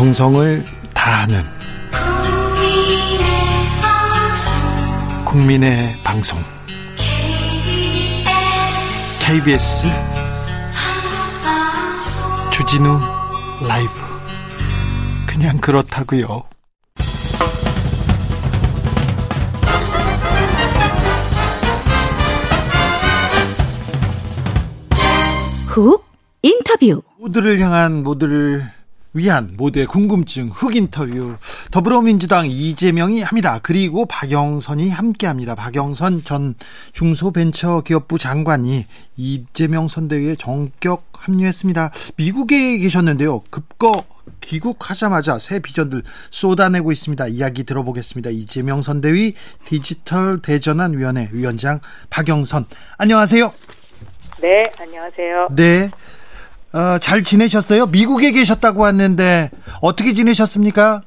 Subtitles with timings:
[0.00, 1.42] 정성을 다하는
[5.26, 6.42] 국민의 방송.
[9.20, 9.88] KBS
[12.50, 12.98] 주진우
[13.68, 13.90] 라이브.
[15.26, 16.44] 그냥 그렇다고요.
[25.66, 26.02] 훅
[26.40, 27.02] 인터뷰.
[27.18, 28.79] 모두를 향한 모두를
[29.12, 31.36] 위한 모두의 궁금증 흑 인터뷰
[31.72, 33.58] 더불어민주당 이재명이 합니다.
[33.62, 35.54] 그리고 박영선이 함께합니다.
[35.54, 36.54] 박영선 전
[36.92, 41.90] 중소벤처기업부 장관이 이재명 선대위에 정격 합류했습니다.
[42.16, 43.42] 미국에 계셨는데요.
[43.50, 44.04] 급거
[44.40, 47.26] 귀국하자마자 새 비전들 쏟아내고 있습니다.
[47.26, 48.30] 이야기 들어보겠습니다.
[48.30, 49.34] 이재명 선대위
[49.66, 53.52] 디지털 대전환 위원회 위원장 박영선 안녕하세요.
[54.40, 55.48] 네, 안녕하세요.
[55.50, 55.90] 네.
[56.72, 57.86] 어, 잘 지내셨어요?
[57.86, 59.50] 미국에 계셨다고 왔는데
[59.82, 61.02] 어떻게 지내셨습니까?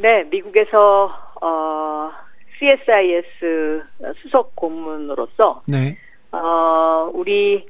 [0.00, 2.10] 네, 미국에서 어,
[2.58, 3.82] CSIS
[4.22, 5.96] 수석 고문으로서 네.
[6.32, 7.66] 어, 우리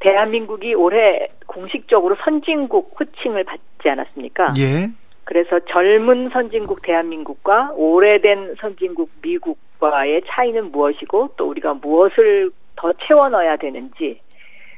[0.00, 4.54] 대한민국이 올해 공식적으로 선진국 호칭을 받지 않았습니까?
[4.58, 4.90] 예.
[5.24, 13.56] 그래서 젊은 선진국 대한민국과 오래된 선진국 미국과의 차이는 무엇이고 또 우리가 무엇을 더 채워 넣어야
[13.56, 14.20] 되는지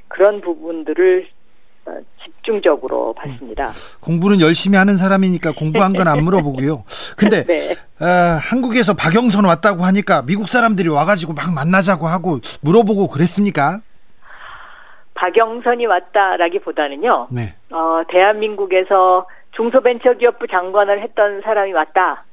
[0.09, 1.36] 그런 부분들을 어,
[2.25, 3.73] 집중적으로 봤습니다.
[4.01, 6.85] 공부는 열심히 하는 사람이니까 공부한 건 안 물어보고요.
[7.17, 7.73] 근데 네.
[8.01, 13.81] 어, 한국에서 박영선 왔다고 하니까 미국 사람들이 와가지고 막 만나자고 하고 물어보고 그랬습니까?
[15.15, 17.29] 박영선이 왔다라기보다는요.
[17.31, 17.55] 네.
[17.71, 22.25] 어, 대한민국에서 중소벤처기업부 장관을 했던 사람이 왔다.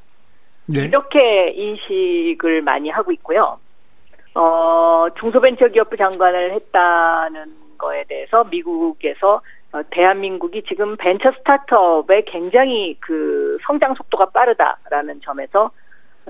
[0.65, 0.85] 네.
[0.85, 3.57] 이렇게 인식을 많이 하고 있고요.
[4.35, 9.41] 어, 중소벤처기업부 장관을 했다는 거에 대해서 미국에서
[9.73, 15.71] 어, 대한민국이 지금 벤처 스타트업의 굉장히 그 성장 속도가 빠르다라는 점에서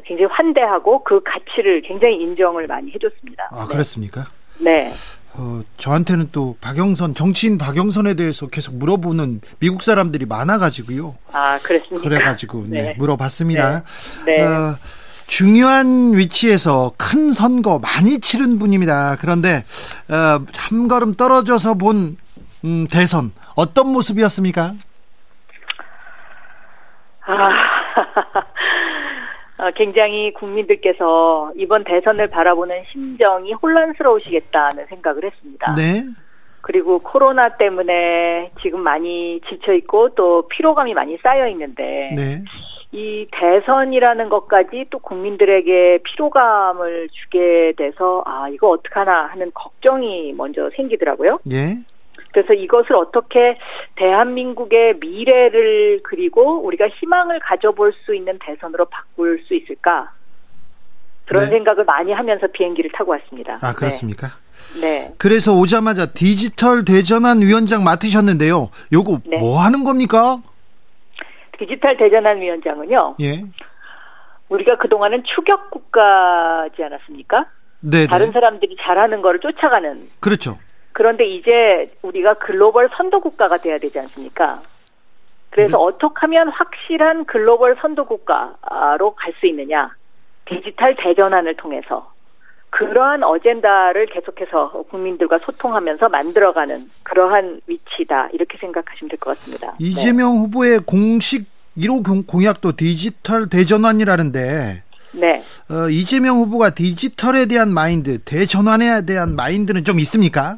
[0.06, 3.50] 굉장히 환대하고 그 가치를 굉장히 인정을 많이 해줬습니다.
[3.52, 3.72] 아, 네.
[3.72, 4.25] 그렇습니까?
[4.59, 4.92] 네.
[5.36, 11.16] 어, 저한테는 또 박영선, 정치인 박영선에 대해서 계속 물어보는 미국 사람들이 많아가지고요.
[11.31, 12.08] 아, 그렇습니까?
[12.08, 12.96] 그래가지고, 네, 네.
[12.97, 13.84] 물어봤습니다.
[14.25, 14.42] 네.
[14.42, 14.75] 어,
[15.28, 19.18] 중요한 위치에서 큰 선거 많이 치른 분입니다.
[19.20, 19.64] 그런데,
[20.10, 22.18] 어, 한 걸음 떨어져서 본,
[22.64, 24.74] 음, 대선, 어떤 모습이었습니까?
[27.26, 27.50] 아,
[29.60, 35.76] 어, 굉장히 국민들께서 이번 대선을 바라보는 심정이 혼란스러우시겠다는 생각을 했습니다.
[35.76, 36.04] 네.
[36.62, 42.42] 그리고 코로나 때문에 지금 많이 지쳐 있고 또 피로감이 많이 쌓여 있는데 네.
[42.94, 51.40] 이 대선이라는 것까지 또 국민들에게 피로감을 주게 돼서 아 이거 어떡하나 하는 걱정이 먼저 생기더라고요.
[51.52, 51.80] 예.
[52.31, 53.58] 그래서 이것을 어떻게
[53.96, 60.12] 대한민국의 미래를 그리고 우리가 희망을 가져볼 수 있는 대선으로 바꿀 수 있을까?
[61.25, 61.52] 그런 네.
[61.52, 63.58] 생각을 많이 하면서 비행기를 타고 왔습니다.
[63.62, 64.28] 아, 그렇습니까?
[64.80, 64.81] 네.
[64.81, 65.14] 네.
[65.18, 68.70] 그래서 오자마자 디지털 대전환 위원장 맡으셨는데요.
[68.92, 69.38] 요거 네.
[69.38, 70.42] 뭐 하는 겁니까?
[71.63, 73.16] 디지털 대전환 위원장은요.
[73.22, 73.44] 예.
[74.50, 77.46] 우리가 그동안은 추격 국가지 않았습니까?
[77.79, 78.06] 네.
[78.07, 78.31] 다른 네.
[78.34, 80.09] 사람들이 잘하는 거를 쫓아가는.
[80.19, 80.57] 그렇죠.
[80.91, 84.59] 그런데 이제 우리가 글로벌 선도 국가가 돼야 되지 않습니까?
[85.50, 85.84] 그래서 네.
[85.84, 89.90] 어떻게 하면 확실한 글로벌 선도 국가로 갈 수 있느냐?
[90.45, 92.12] 디지털 대전환을 통해서
[92.72, 99.72] 그러한 어젠다를 계속해서 국민들과 소통하면서 만들어가는 그러한 위치다 이렇게 생각하시면 될 것 같습니다.
[99.80, 99.88] 네.
[99.88, 104.84] 이재명 후보의 공식 1호 공- 공약도 디지털 대전환이라는데
[105.20, 105.44] 네.
[105.70, 110.58] 어, 이재명 후보가 디지털에 대한 마인드, 대전환에 대한 마인드는 좀 있습니까?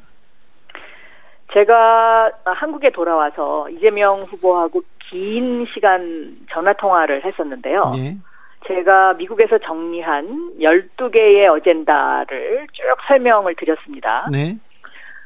[1.54, 7.94] 제가 한국에 돌아와서 이재명 후보하고 긴 시간 전화 통화를 했었는데요.
[7.98, 8.18] 예.
[8.68, 14.28] 제가 미국에서 정리한 12개의 어젠다를 쭉 설명을 드렸습니다.
[14.32, 14.58] 네.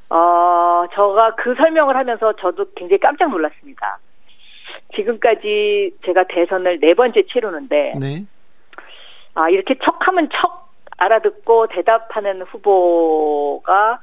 [0.10, 3.98] 어, 저가 그 설명을 하면서 저도 굉장히 깜짝 놀랐습니다.
[4.96, 8.26] 지금까지 제가 대선을 네 번째 치르는데, 네.
[9.36, 14.00] 아, 이렇게 척하면 척 알아듣고 대답하는 후보가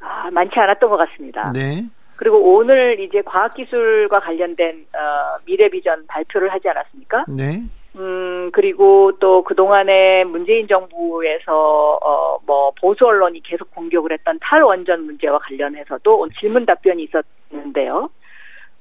[0.00, 1.52] 아, 많지 않았던 것 같습니다.
[1.52, 1.84] 네.
[2.16, 7.24] 그리고 오늘 이제 과학기술과 관련된 어, 미래 비전 발표를 하지 않았습니까?
[7.28, 7.62] 네.
[7.96, 15.38] 음, 그리고 또 그동안에 문재인 정부에서, 어, 뭐, 보수 언론이 계속 공격을 했던 탈원전 문제와
[15.38, 17.06] 관련해서도 질문 답변이
[17.50, 18.08] 있었는데요.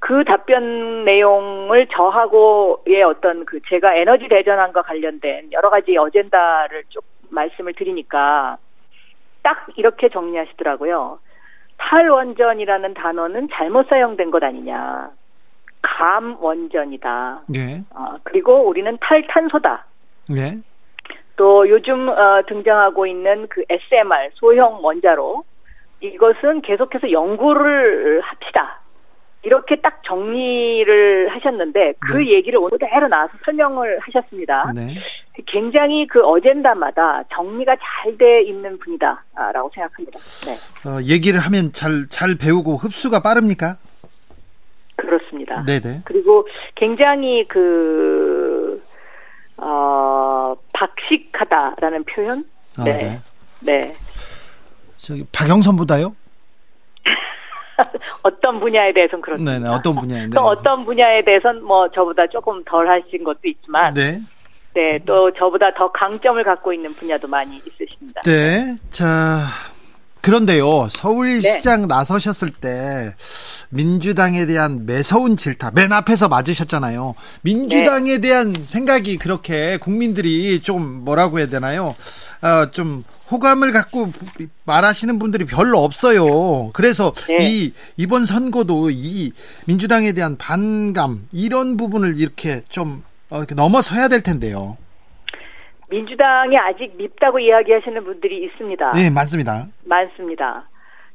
[0.02, 7.74] 그 답변 내용을 저하고의 어떤 그 제가 에너지 대전환과 관련된 여러 가지 어젠다를 쭉 말씀을
[7.74, 8.58] 드리니까
[9.44, 11.20] 딱 이렇게 정리하시더라고요.
[11.78, 15.12] 탈원전이라는 단어는 잘못 사용된 것 아니냐.
[15.84, 17.42] 감 원전이다.
[17.56, 17.84] 예.
[17.94, 19.86] 어, 그리고 우리는 탈탄소다.
[20.36, 20.58] 예.
[21.36, 25.44] 또 요즘 어, 등장하고 있는 그 SMR 소형 원자로
[26.00, 28.81] 이것은 계속해서 연구를 합시다.
[29.44, 32.32] 이렇게 딱 정리를 하셨는데 그 네.
[32.36, 34.72] 얘기를 오늘 그대로 나와서 설명을 하셨습니다.
[34.76, 34.96] 네.
[35.48, 40.20] 굉장히 그 어젠다마다 정리가 잘 돼 있는 분이다라고 생각합니다.
[40.46, 43.78] 네, 어, 얘기를 하면 잘, 잘 배우고 흡수가 빠릅니까?
[44.96, 45.64] 그렇습니다.
[45.66, 46.02] 네네.
[46.06, 48.84] 그리고 굉장히 그,
[49.58, 52.46] 어, 박식하다라는 표현?
[52.78, 52.94] 아, 네.
[52.94, 53.20] 네.
[53.62, 53.94] 네.
[54.98, 56.16] 저기, 박영선보다요?
[58.24, 59.60] 어떤 분야에 대해서는 그렇습니다.
[59.60, 59.70] 네네.
[59.70, 60.30] 어떤 분야에?
[60.30, 64.20] 또 어떤 분야에 대해서는 뭐 저보다 조금 덜 하신 것도 있지만, 네.
[64.74, 65.00] 네.
[65.06, 68.22] 또 저보다 더 강점을 갖고 있는 분야도 많이 있으십니다.
[68.22, 68.76] 네.
[68.90, 69.48] 자,
[70.22, 70.88] 그런데요.
[70.90, 71.88] 서울시장 네.
[71.88, 73.16] 나서셨을 때
[73.70, 77.16] 민주당에 대한 매서운 질타 맨 앞에서 맞으셨잖아요.
[77.42, 78.22] 민주당에 네.
[78.22, 81.96] 대한 생각이 그렇게 국민들이 좀 뭐라고 해야 되나요?
[82.42, 84.08] 어, 좀 호감을 갖고
[84.66, 86.72] 말하시는 분들이 별로 없어요.
[86.74, 87.38] 그래서 네.
[87.42, 89.32] 이 이번 선거도 이
[89.68, 94.78] 민주당에 대한 반감 이런 부분을 이렇게 좀 어, 이렇게 넘어서야 될 텐데요.
[95.90, 98.92] 민주당이 아직 밉다고 이야기하시는 분들이 있습니다.
[98.92, 99.68] 네, 맞습니다.
[99.84, 100.68] 많습니다.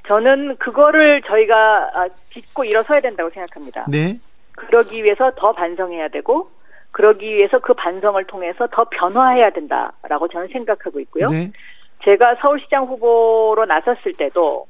[0.07, 1.55] 저는 그거를 저희가
[1.95, 3.87] 아, 딛고 일어서야 된다고 생각합니다.
[3.89, 4.19] 네.
[4.53, 6.51] 그러기 위해서 더 반성해야 되고,
[6.97, 11.27] 그러기 위해서 그 반성을 통해서 더 변화해야 된다라고 저는 생각하고 있고요.
[11.27, 11.53] 네.
[12.05, 14.65] 제가 서울시장 후보로 나섰을 때도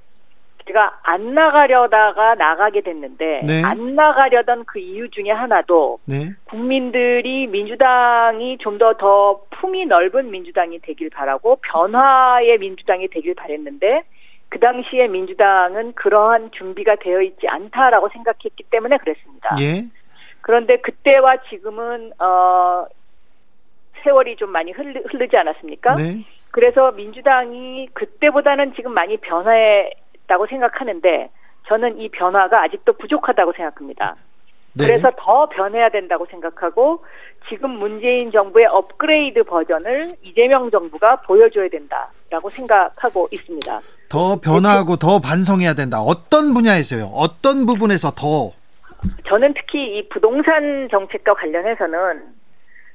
[0.66, 3.62] 제가 안 나가려다가 나가게 됐는데 네.
[3.62, 6.32] 안 나가려던 그 이유 중에 하나도 네.
[6.46, 14.02] 국민들이 민주당이 좀 더더 품이 넓은 민주당이 되길 바라고 변화의 민주당이 되길 바랬는데
[14.48, 19.54] 그 당시에 민주당은 그러한 준비가 되어 있지 않다라고 생각했기 때문에 그랬습니다.
[19.60, 19.84] 예.
[20.46, 22.86] 그런데 그때와 지금은 어
[24.04, 25.96] 세월이 좀 많이 흐르, 흐르지 않았습니까?
[25.96, 26.24] 네.
[26.52, 31.30] 그래서 민주당이 그때보다는 지금 많이 변화했다고 생각하는데
[31.66, 34.14] 저는 이 변화가 아직도 부족하다고 생각합니다.
[34.74, 34.86] 네.
[34.86, 37.04] 그래서 더 변해야 된다고 생각하고
[37.48, 43.80] 지금 문재인 정부의 업그레이드 버전을 이재명 정부가 보여줘야 된다라고 생각하고 있습니다.
[44.08, 46.02] 더 변화하고 더 반성해야 된다.
[46.02, 47.06] 어떤 분야에서요?
[47.06, 48.52] 어떤 부분에서 더?
[49.26, 52.22] 저는 특히 이 부동산 정책과 관련해서는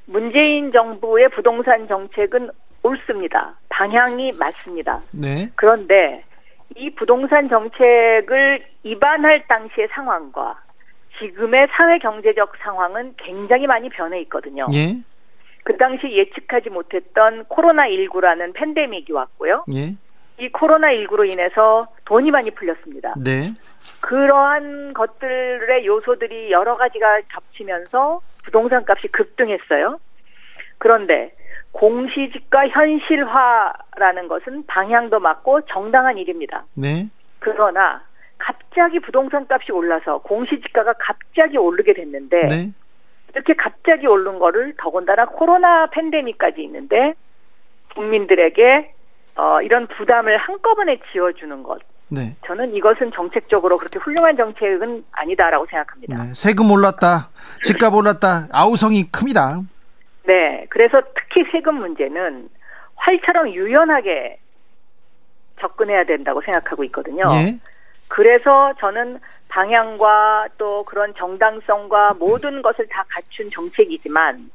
[0.06, 2.50] 문재인 정부의 부동산 정책은
[2.84, 3.56] 옳습니다.
[3.70, 5.02] 방향이 맞습니다.
[5.12, 5.50] 네.
[5.56, 6.24] 그런데
[6.76, 10.60] 이 부동산 정책을 입안할 당시의 상황과
[11.20, 14.68] 지금의 사회 경제적 상황은 굉장히 많이 변해 있거든요.
[14.74, 14.96] 예.
[15.64, 19.66] 그 당시 예측하지 못했던 코로나19라는 팬데믹이 왔고요.
[19.74, 19.96] 예.
[20.42, 23.14] 이 코로나19로 인해서 돈이 많이 풀렸습니다.
[23.16, 23.54] 네.
[24.00, 30.00] 그러한 것들의 요소들이 여러 가지가 겹치면서 부동산 값이 급등했어요.
[30.80, 31.36] 그런데
[31.74, 36.66] 공시지가 현실화라는 것은 방향도 맞고 정당한 일입니다.
[36.74, 37.08] 네.
[37.38, 38.02] 그러나
[38.40, 42.72] 갑자기 부동산 값이 올라서 공시지가가 갑자기 오르게 됐는데 네.
[43.36, 47.14] 이렇게 갑자기 오른 거를 더군다나 코로나 팬데믹까지 있는데
[47.94, 48.92] 국민들에게
[49.36, 51.80] 어, 이런 부담을 한꺼번에 지어주는 것
[52.10, 52.36] 네.
[52.46, 56.24] 저는 이것은 정책적으로 그렇게 훌륭한 정책은 아니다라고 생각합니다.
[56.24, 56.34] 네.
[56.36, 57.30] 세금 올랐다.
[57.64, 58.48] 집값 올랐다.
[58.52, 59.62] 아우성이 큽니다.
[60.26, 62.50] 네, 그래서 특히 세금 문제는
[62.96, 64.38] 활처럼 유연하게
[65.60, 67.28] 접근해야 된다고 생각하고 있거든요.
[67.32, 67.60] 예.
[68.10, 74.52] 그래서 저는 방향과 또 그런 정당성과 모든 것을 다 갖춘 정책이지만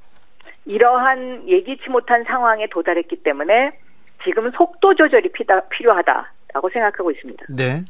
[0.67, 3.73] 이러한 예기치 못한 상황에 도달했기 때문에
[4.25, 7.45] 지금 속도 조절이 피다, 필요하다라고 생각하고 있습니다.
[7.51, 7.85] 네.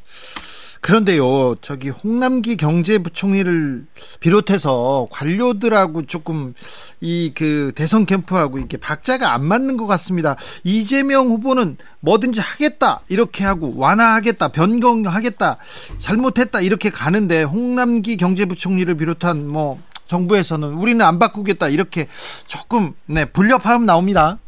[0.83, 3.87] 그런데요, 저기 홍남기 경제부총리를
[4.21, 6.54] 비롯해서 관료들하고 조금
[7.00, 10.37] 이 그 대선 캠프하고 이렇게 박자가 안 맞는 것 같습니다.
[10.64, 15.59] 이재명 후보는 뭐든지 하겠다 이렇게 하고 완화하겠다 변경하겠다
[15.99, 22.06] 잘못했다 이렇게 가는데 홍남기 경제부총리를 비롯한 뭐 정부에서는 우리는 안 바꾸겠다 이렇게
[22.47, 24.38] 조금 네 불협화음 나옵니다.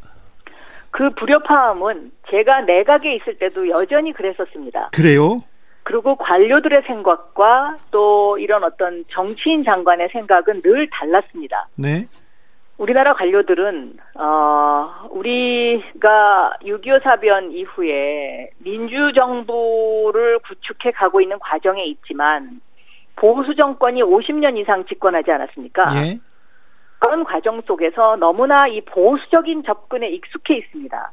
[0.99, 4.88] 그 불협화음은 제가 내각에 있을 때도 여전히 그랬었습니다.
[4.93, 5.45] 그래요?
[5.85, 11.69] 그리고 관료들의 생각과 또 이런 어떤 정치인 장관의 생각은 늘 달랐습니다.
[11.76, 12.05] 네.
[12.78, 22.61] 우리나라 관료들은 어 우리가 6.25 사변 이후에 민주 정부를 구축해 가고 있는 과정에 있지만
[23.14, 25.90] 보수 정권이 50년 이상 집권하지 않았습니까?
[25.95, 26.19] 예.
[26.99, 31.12] 그런 과정 속에서 너무나 이 보수적인 접근에 익숙해 있습니다.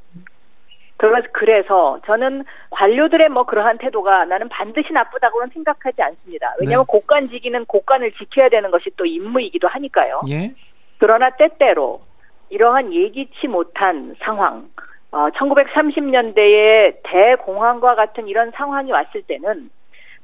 [0.97, 6.55] 그래서 그래서 저는 관료들의 뭐 그러한 태도가 나는 반드시 나쁘다고는 생각하지 않습니다.
[6.59, 6.91] 왜냐하면 네.
[6.91, 10.21] 고관직이는 고관을 지켜야 되는 것이 또 임무이기도 하니까요.
[10.29, 10.53] 예.
[10.97, 12.01] 그러나 때때로
[12.49, 14.69] 이러한 예기치 못한 상황,
[15.11, 19.69] 어, 1930년대의 대공황과 같은 이런 상황이 왔을 때는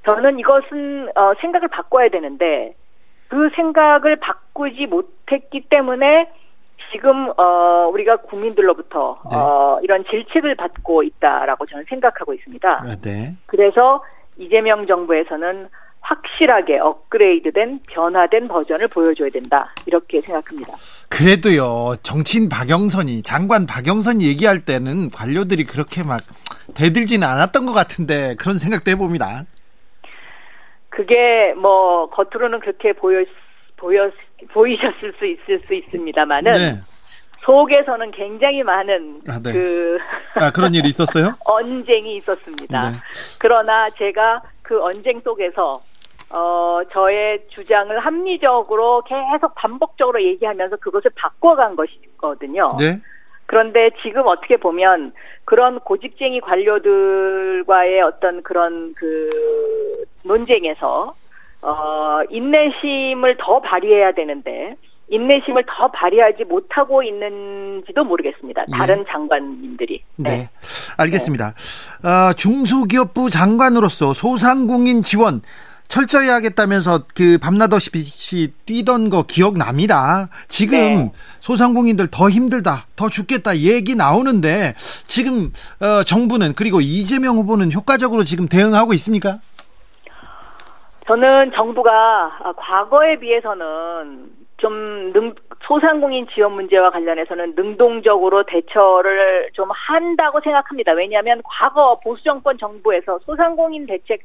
[0.05, 2.73] 저는 이것은 어, 생각을 바꿔야 되는데
[3.31, 6.29] 그 생각을 바꾸지 못했기 때문에
[6.91, 9.37] 지금 어, 우리가 국민들로부터 네.
[9.37, 12.69] 어, 이런 질책을 받고 있다라고 저는 생각하고 있습니다.
[12.69, 13.33] 아, 네.
[13.45, 14.03] 그래서
[14.37, 15.69] 이재명 정부에서는
[16.01, 20.73] 확실하게 업그레이드된 변화된 버전을 보여줘야 된다 이렇게 생각합니다.
[21.07, 26.21] 그래도요, 정치인 박영선이, 장관 박영선이 얘기할 때는 관료들이 그렇게 막
[26.75, 29.45] 대들지는 않았던 것 같은데, 그런 생각도 해봅니다.
[31.01, 33.23] 그게 뭐 겉으로는 그렇게 보여
[33.75, 34.11] 보여
[34.49, 36.79] 보이셨을 수 있을 수 있습니다만은 네.
[37.43, 39.51] 속에서는 굉장히 많은 아, 네.
[39.51, 39.97] 그
[40.35, 41.33] 아, 그런 일이 있었어요?
[41.45, 42.91] 언쟁이 있었습니다.
[42.91, 42.97] 네.
[43.39, 45.81] 그러나 제가 그 언쟁 속에서
[46.29, 52.77] 어 저의 주장을 합리적으로 계속 반복적으로 얘기하면서 그것을 바꿔간 것이거든요.
[52.77, 53.01] 네.
[53.51, 55.11] 그런데 지금 어떻게 보면
[55.43, 59.29] 그런 고집쟁이 관료들과의 어떤 그런 그
[60.23, 61.13] 논쟁에서
[61.61, 64.77] 어 인내심을 더 발휘해야 되는데
[65.09, 68.61] 인내심을 더 발휘하지 못하고 있는지도 모르겠습니다.
[68.69, 68.71] 예.
[68.71, 70.01] 다른 장관님들이.
[70.15, 70.49] 네.
[70.97, 71.53] 알겠습니다.
[72.05, 75.41] 어, 중소기업부 장관으로서 소상공인 지원
[75.91, 80.29] 철저히 하겠다면서 그 밤낮없이 뛰던 거 기억납니다.
[80.47, 81.11] 지금 네.
[81.41, 84.71] 소상공인들 더 힘들다, 더 죽겠다 얘기 나오는데
[85.05, 85.51] 지금
[85.83, 89.39] 어, 정부는 그리고 이재명 후보는 효과적으로 지금 대응하고 있습니까?
[91.07, 95.35] 저는 정부가 아, 과거에 비해서는 좀 능,
[95.67, 100.93] 소상공인 지원 문제와 관련해서는 능동적으로 대처를 좀 한다고 생각합니다.
[100.93, 104.21] 왜냐하면 과거 보수정권 정부에서 소상공인 대책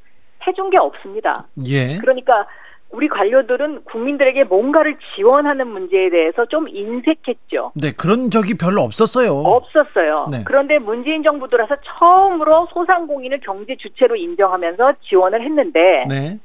[0.47, 1.47] 해준 게 없습니다.
[1.67, 1.99] 예.
[1.99, 2.47] 그러니까
[2.91, 7.73] 우리 관료들은 국민들에게 뭔가를 지원하는 문제에 대해서 좀 인색했죠.
[7.75, 9.37] 네, 그런 적이 별로 없었어요.
[9.37, 10.29] 없었어요.
[10.31, 10.45] 네.
[10.45, 16.39] 그런데 문재인 정부 들어서 처음으로 소상공인을 경제 주체로 인정하면서 지원을 했는데 네.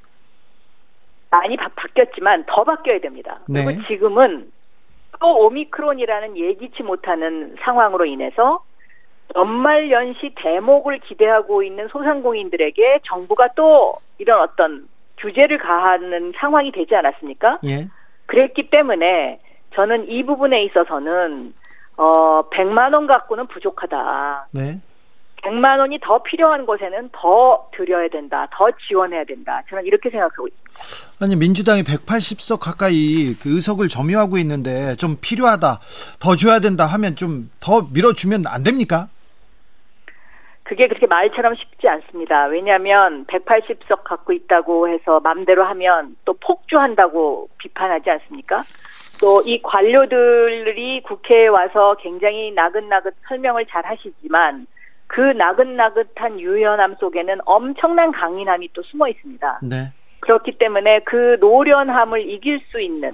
[1.30, 3.40] 많이 바, 바뀌었지만 더 바뀌어야 됩니다.
[3.48, 3.64] 네.
[3.64, 4.52] 그리고 지금은
[5.20, 8.64] 또 오미크론이라는 예기치 못하는 상황으로 인해서
[9.36, 17.60] 연말 연시 대목을 기대하고 있는 소상공인들에게 정부가 또 이런 어떤 규제를 가하는 상황이 되지 않았습니까?
[17.66, 17.88] 예.
[18.26, 19.40] 그랬기 때문에
[19.76, 21.54] 저는 이 부분에 있어서는
[21.98, 24.48] 어 100만 원 갖고는 부족하다.
[24.52, 24.80] 네.
[25.44, 28.48] 100만 원이 더 필요한 곳에는 더 드려야 된다.
[28.52, 29.62] 더 지원해야 된다.
[29.70, 30.72] 저는 이렇게 생각하고 있습니다.
[31.20, 35.80] 아니 민주당이 180석 가까이 그 의석을 점유하고 있는데 좀 필요하다,
[36.20, 39.08] 더 줘야 된다 하면 좀 더 밀어주면 안 됩니까?
[40.64, 42.46] 그게 그렇게 말처럼 쉽지 않습니다.
[42.46, 48.62] 왜냐하면 180석 갖고 있다고 해서 맘대로 하면 또 폭주한다고 비판하지 않습니까?
[49.20, 54.66] 또 이 관료들이 국회에 와서 굉장히 나긋나긋 설명을 잘 하시지만
[55.08, 59.60] 그 나긋나긋한 유연함 속에는 엄청난 강인함이 또 숨어 있습니다.
[59.64, 59.92] 네.
[60.22, 63.12] 그렇기 때문에 그 노련함을 이길 수 있는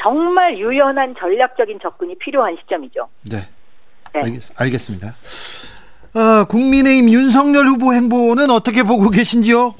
[0.00, 3.08] 정말 유연한 전략적인 접근이 필요한 시점이죠.
[3.30, 3.38] 네.
[4.12, 4.20] 네.
[4.20, 5.14] 알겠, 알겠습니다.
[6.16, 9.74] 어, 국민의힘 윤석열 후보 행보는 어떻게 보고 계신지요?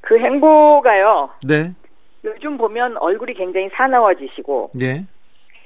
[0.00, 1.30] 그 행보가요.
[1.46, 1.72] 네.
[2.24, 5.06] 요즘 보면 얼굴이 굉장히 사나워지시고 네.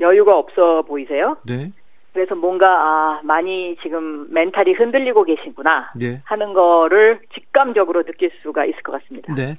[0.00, 1.38] 여유가 없어 보이세요.
[1.46, 1.72] 네.
[2.12, 6.20] 그래서 뭔가 아 많이 지금 멘탈이 흔들리고 계시구나 네.
[6.24, 9.34] 하는 거를 직감적으로 느낄 수가 있을 것 같습니다.
[9.34, 9.54] 네.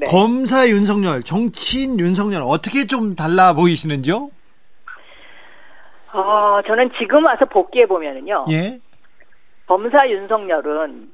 [0.00, 0.06] 네.
[0.06, 4.30] 검사 윤석열, 정치인 윤석열 어떻게 좀 달라 보이시는지요?
[6.12, 8.46] 어, 저는 지금 와서 복귀해 보면은요.
[8.50, 8.78] 예.
[9.66, 11.10] 검사 윤석열은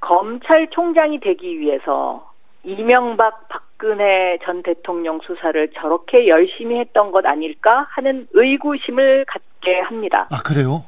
[0.00, 2.30] 검찰총장이 되기 위해서
[2.64, 10.28] 이명박 박근혜 전 대통령 수사를 저렇게 열심히 했던 것 아닐까 하는 의구심을 갖게 합니다.
[10.30, 10.84] 아, 그래요?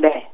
[0.00, 0.30] 네.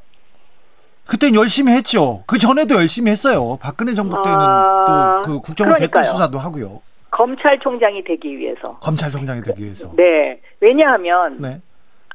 [1.05, 2.23] 그땐 열심히 했죠.
[2.25, 3.57] 그 전에도 열심히 했어요.
[3.61, 6.03] 박근혜 정부 때는 아, 또그 국정원 댓글.
[6.03, 6.81] 수사도 하고요.
[7.11, 8.77] 검찰총장이 되기 위해서.
[8.79, 9.91] 검찰총장이 되기 위해서.
[9.95, 10.39] 네.
[10.61, 11.61] 왜냐하면 네.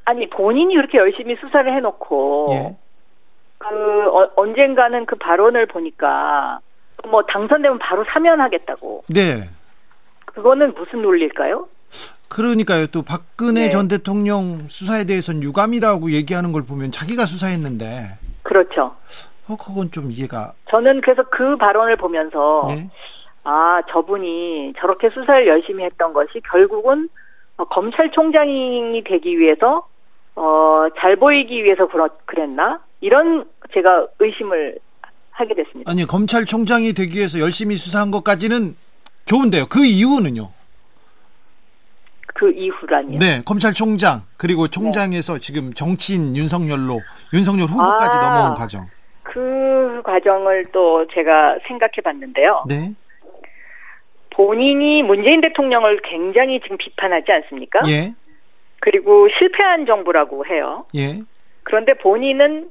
[0.04, 2.76] 아니 본인이 그렇게 열심히 수사를 해놓고 예.
[3.58, 3.66] 그
[4.08, 6.60] 어, 언젠가는 그 발언을 보니까
[7.08, 9.04] 뭐 당선되면 바로 사면하겠다고.
[9.08, 9.48] 네.
[10.26, 11.68] 그거는 무슨 논리일까요?
[12.28, 12.86] 그러니까요.
[12.88, 13.70] 또 박근혜 네.
[13.70, 18.94] 전 대통령 수사에 대해서는 유감이라고 얘기하는 걸 보면 자기가 수사했는데 그렇죠.
[19.48, 22.88] 어 그건 좀 이해가 저는 그래서 그 발언을 보면서 네.
[23.42, 27.08] 아 저분이 저렇게 수사를 열심히 했던 것이 결국은
[27.56, 29.88] 어, 검찰총장이 되기 위해서
[30.36, 32.80] 어, 잘 보이기 위해서 그렇, 그랬나?
[33.00, 34.78] 이런 제가 의심을
[35.30, 35.90] 하게 됐습니다.
[35.90, 38.76] 아니 검찰총장이 되기 위해서 열심히 수사한 것까지는
[39.24, 39.66] 좋은데요.
[39.68, 40.50] 그 이유는요?
[42.34, 43.18] 그 이후라니요.
[43.18, 45.40] 네, 검찰총장 그리고 총장에서 네.
[45.40, 47.00] 지금 정치인 윤석열로
[47.34, 48.86] 윤석열 후보까지 아, 넘어온 과정.
[49.22, 52.64] 그 과정을 또 제가 생각해 봤는데요.
[52.66, 52.94] 네.
[54.30, 57.80] 본인이 문재인 대통령을 굉장히 지금 비판하지 않습니까?
[57.88, 58.14] 예.
[58.80, 60.86] 그리고 실패한 정부라고 해요.
[60.94, 61.22] 예.
[61.62, 62.70] 그런데 본인은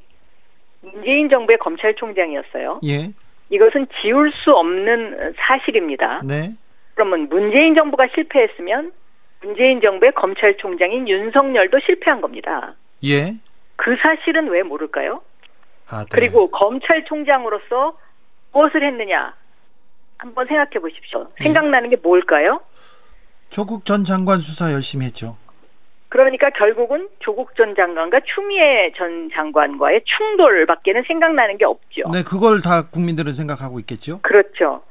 [0.81, 2.81] 문재인 정부의 검찰총장이었어요.
[2.85, 3.11] 예.
[3.49, 6.21] 이것은 지울 수 없는 사실입니다.
[6.23, 6.55] 네.
[6.95, 8.91] 그러면 문재인 정부가 실패했으면
[9.41, 12.75] 문재인 정부의 검찰총장인 윤석열도 실패한 겁니다.
[13.03, 13.35] 예.
[13.75, 15.21] 그 사실은 왜 모를까요?
[15.87, 16.09] 아, 네.
[16.11, 17.97] 그리고 검찰총장으로서
[18.51, 19.33] 무엇을 했느냐
[20.17, 21.27] 한번 생각해 보십시오.
[21.39, 21.43] 예.
[21.43, 22.61] 생각나는 게 뭘까요?
[23.49, 25.37] 조국 전 장관 수사 열심히 했죠.
[26.09, 32.09] 그러니까 결국은 조국 전 장관과 추미애 전 장관과의 충돌밖에는 생각나는 게 없죠.
[32.11, 34.19] 네, 그걸 다 국민들은 생각하고 있겠죠.
[34.21, 34.81] 그렇죠.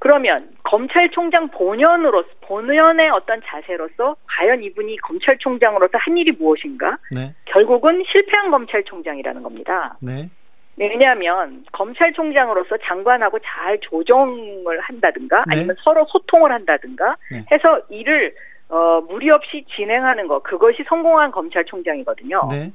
[0.00, 6.98] 그러면 검찰총장 본연으로서 본연의 어떤 자세로서 과연 이분이 검찰총장으로서 한 일이 무엇인가?
[7.10, 7.32] 네.
[7.46, 9.96] 결국은 실패한 검찰총장이라는 겁니다.
[10.02, 10.28] 네.
[10.76, 15.56] 왜냐하면 검찰총장으로서 장관하고 잘 조정을 한다든가 네.
[15.56, 17.44] 아니면 서로 소통을 한다든가 네.
[17.50, 18.34] 해서 일을
[18.68, 22.48] 어, 무리 없이 진행하는 것 그것이 성공한 검찰총장이거든요.
[22.50, 22.72] 네.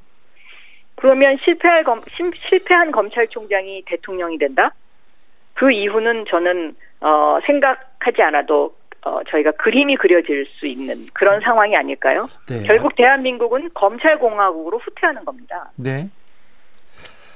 [0.96, 2.00] 그러면 실패할 검,
[2.48, 4.72] 실패한 검찰총장이 대통령이 된다?
[5.54, 12.26] 그 이후는 저는 어, 생각하지 않아도 어, 저희가 그림이 그려질 수 있는 그런 상황이 아닐까요?
[12.48, 12.62] 네.
[12.66, 15.70] 결국 대한민국은 검찰공화국으로 후퇴하는 겁니다.
[15.76, 16.08] 네.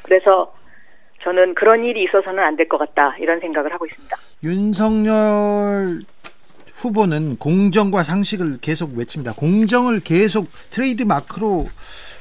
[0.02, 0.54] 그래서
[1.22, 4.14] 저는 그런 일이 있어서는 안 될 것 같다 이런 생각을 하고 있습니다.
[4.42, 6.00] 윤석열
[6.84, 9.32] 후보는 공정과 상식을 계속 외칩니다.
[9.34, 11.68] 공정을 계속 트레이드 마크로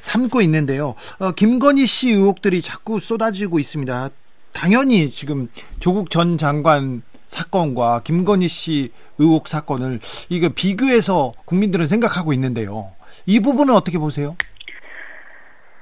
[0.01, 0.95] 삼고 있는데요.
[1.19, 4.09] 어, 김건희 씨 의혹들이 자꾸 쏟아지고 있습니다.
[4.53, 12.91] 당연히 지금 조국 전 장관 사건과 김건희 씨 의혹 사건을 이거 비교해서 국민들은 생각하고 있는데요.
[13.25, 14.35] 이 부분은 어떻게 보세요?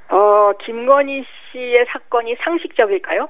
[0.09, 3.29] 어, 김건희 씨의 사건이 상식적일까요?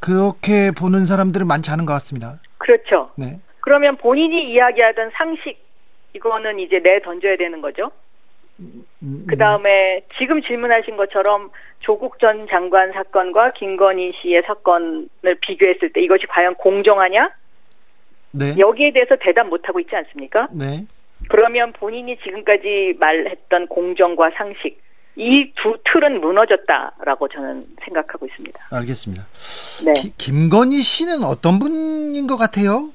[0.00, 2.38] 그렇게 보는 사람들은 많지 않은 것 같습니다.
[2.58, 3.10] 그렇죠.
[3.16, 3.40] 네.
[3.60, 5.58] 그러면 본인이 이야기하던 상식
[6.14, 7.90] 이거는 이제 내 던져야 되는 거죠.
[8.60, 15.08] 음, 그 다음에 지금 질문하신 것처럼 조국 전 장관 사건과 김건희 씨의 사건을
[15.40, 17.30] 비교했을 때 이것이 과연 공정하냐?
[18.32, 18.54] 네.
[18.58, 20.48] 여기에 대해서 대답 못하고 있지 않습니까?
[20.52, 20.86] 네.
[21.28, 24.80] 그러면 본인이 지금까지 말했던 공정과 상식
[25.16, 28.68] 이 두 틀은 무너졌다라고 저는 생각하고 있습니다.
[28.70, 29.26] 알겠습니다.
[29.84, 29.92] 네.
[29.94, 32.90] 기, 김건희 씨는 어떤 분인 것 같아요?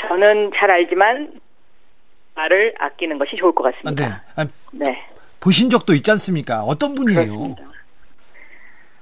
[0.00, 1.40] 저는 잘 알지만
[2.34, 4.08] 말을 아끼는 것이 좋을 것 아, 같습니다.
[4.08, 4.42] 네.
[4.42, 5.02] 아, 네.
[5.40, 6.62] 보신 적도 있지 않습니까?
[6.62, 7.24] 어떤 분이에요?
[7.24, 7.62] 그렇습니다.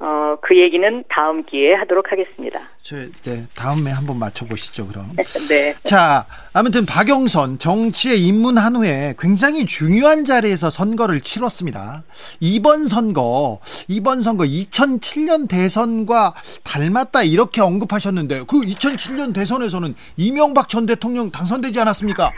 [0.05, 2.61] 어, 그 얘기는 다음 기회에 하도록 하겠습니다.
[2.83, 5.07] 저, 네, 다음에 한번 맞춰보시죠, 그럼.
[5.49, 5.75] 네.
[5.83, 12.03] 자, 아무튼 박영선 정치에 입문한 후에 굉장히 중요한 자리에서 선거를 치렀습니다.
[12.39, 21.31] 이번 선거, 이번 선거 2007년 대선과 닮았다 이렇게 언급하셨는데 그 2007년 대선에서는 이명박 전 대통령
[21.31, 22.31] 당선되지 않았습니까?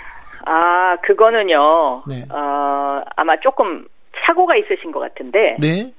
[0.45, 2.05] 아, 그거는요.
[2.07, 2.27] 네.
[2.31, 3.85] 어, 아마 조금
[4.25, 5.93] 사고가 있으신 것 같은데 네,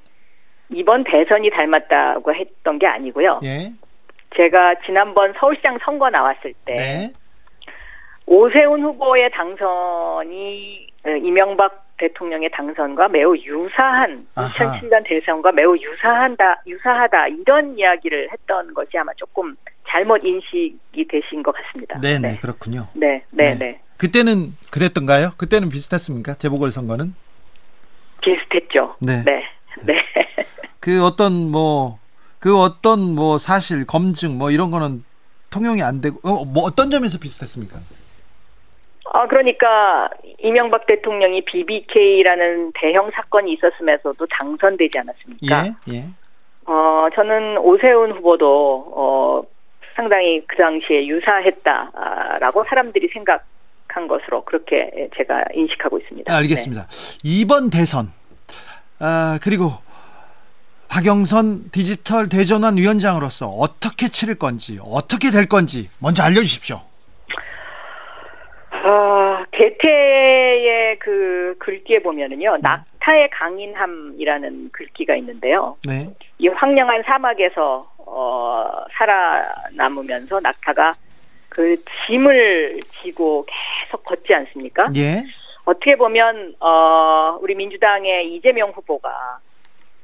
[0.69, 3.39] 이번 대선이 닮았다고 했던 게 아니고요.
[3.43, 3.71] 예,
[4.36, 7.13] 제가 지난번 서울시장 선거 나왔을 때 네,
[8.25, 14.47] 오세훈 후보의 당선이 어, 이명박 대통령의 당선과 매우 유사한 아하.
[14.47, 19.56] 2007년 대선과 매우 유사한다 유사하다 이런 이야기를 했던 것이 아마 조금
[19.88, 21.99] 잘못 인식이 되신 것 같습니다.
[22.01, 22.88] 네, 네, 그렇군요.
[22.93, 23.56] 네, 네, 네.
[23.56, 23.80] 네.
[23.97, 25.32] 그때는 그랬던가요?
[25.38, 26.36] 그때는 비슷했습니까?
[26.36, 27.15] 재보궐 선거는?
[28.21, 28.95] 비슷했죠.
[28.99, 29.23] 네.
[29.23, 29.43] 네.
[29.84, 29.95] 네.
[30.88, 32.00] 그 어떤 뭐,
[32.39, 35.04] 그 어떤 뭐 사실, 검증 뭐 이런 거는
[35.50, 37.78] 통용이 안 되고, 어, 뭐 어떤 점에서 비슷했습니까?
[39.12, 45.65] 아, 그러니까 이명박 대통령이 BBK라는 대형 사건이 있었으면서도 당선되지 않았습니까?
[45.65, 46.06] 예, 예.
[46.65, 49.43] 어, 저는 오세훈 후보도 어,
[49.93, 56.34] 상당히 그 당시에 유사했다라고 사람들이 생각한 것으로 그렇게 제가 인식하고 있습니다.
[56.34, 56.88] 알겠습니다.
[57.26, 58.13] 이번 대선,
[59.00, 59.86] 아, 그리고
[60.89, 66.82] 박영선 디지털 대전환 위원장으로서 어떻게 치를 건지, 어떻게 될 건지 먼저 알려주십시오.
[68.71, 75.76] 아, 개태의 그 글귀에 보면은요, 낙타의 강인함이라는 글귀가 있는데요.
[75.86, 80.93] 네, 이 황량한 사막에서 어, 살아남으면서 낙타가
[81.50, 81.76] 그
[82.08, 84.89] 짐을 지고 계속 걷지 않습니까?
[84.95, 85.23] 예,
[85.65, 89.39] 어떻게 보면 어 우리 민주당의 이재명 후보가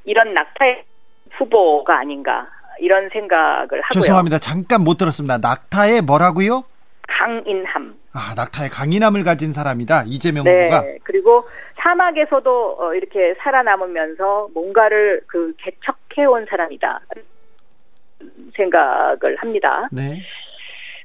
[0.04, 0.84] 이런 낙타의
[1.32, 4.02] 후보가 아닌가 이런 생각을 하고요.
[4.02, 4.38] 죄송합니다.
[4.38, 5.38] 잠깐 못 들었습니다.
[5.38, 6.64] 낙타의 뭐라고요?
[7.06, 7.94] 강인함.
[8.12, 10.04] 아, 낙타의 강인함을 가진 사람이다.
[10.06, 10.64] 이재명 네.
[10.64, 10.84] 후보가.
[11.02, 17.00] 그리고 사막에서도 어, 이렇게 살아남으면서 뭔가를 그 개척해온 사람이다.
[18.56, 19.88] 생각을 합니다.
[19.92, 20.22] 네.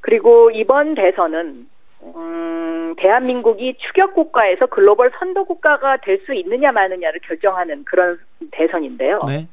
[0.02, 1.68] 그리고 이번 대선은
[2.04, 8.20] 음, 대한민국이 추격 국가에서 글로벌 선도 국가가 될 수 있느냐 마느냐를 결정하는 그런
[8.52, 9.20] 대선인데요.
[9.28, 9.48] 네.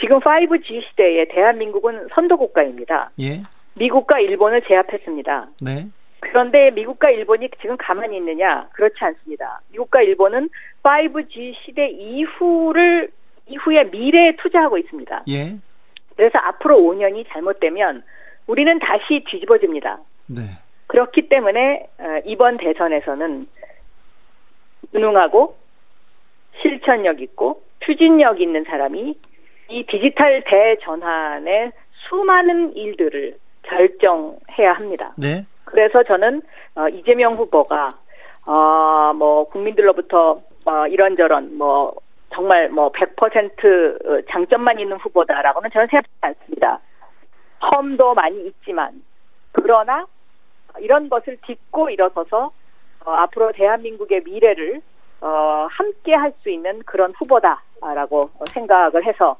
[0.00, 3.10] 지금 5G 시대에 대한민국은 선도 국가입니다.
[3.20, 3.42] 예.
[3.74, 5.48] 미국과 일본을 제압했습니다.
[5.62, 5.86] 네.
[6.20, 8.68] 그런데 미국과 일본이 지금 가만히 있느냐?
[8.72, 9.60] 그렇지 않습니다.
[9.70, 10.48] 미국과 일본은
[10.82, 13.10] 5G 시대 이후를
[13.46, 15.24] 이후의 미래에 투자하고 있습니다.
[15.28, 15.56] 예.
[16.16, 18.02] 그래서 앞으로 5년이 잘못되면
[18.46, 19.98] 우리는 다시 뒤집어집니다.
[20.26, 20.42] 네.
[20.92, 23.46] 그렇기 때문에 어, 이번 대선에서는
[24.92, 25.56] 유능하고
[26.60, 29.14] 실천력 있고 추진력 있는 사람이
[29.70, 35.14] 이 디지털 대전환의 수많은 일들을 결정해야 합니다.
[35.16, 35.46] 네.
[35.64, 36.42] 그래서 저는
[36.74, 37.88] 어, 이재명 후보가
[38.46, 41.94] 어, 뭐 국민들로부터 어, 이런저런 뭐
[42.34, 46.80] 정말 뭐 100% 장점만 있는 후보다라고는 저는 생각하지 않습니다.
[47.62, 49.02] 험도 많이 있지만
[49.52, 50.06] 그러나
[50.80, 52.50] 이런 것을 딛고 일어서서
[53.04, 54.80] 어, 앞으로 대한민국의 미래를
[55.20, 59.36] 어, 함께 할 수 있는 그런 후보다라고 생각을 해서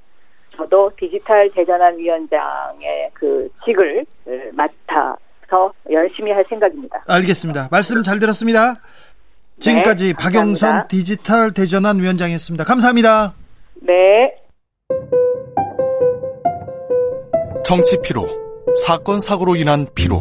[0.56, 4.04] 저도 디지털 대전환 위원장의 그 직을
[4.52, 7.02] 맡아서 열심히 할 생각입니다.
[7.08, 7.68] 알겠습니다.
[7.70, 8.74] 말씀 잘 들었습니다.
[9.60, 10.88] 지금까지 네, 박영선 감사합니다.
[10.88, 12.64] 디지털 대전환 위원장이었습니다.
[12.64, 13.32] 감사합니다.
[13.80, 14.34] 네.
[17.64, 18.26] 정치 피로,
[18.84, 20.20] 사건 사고로 인한 피로,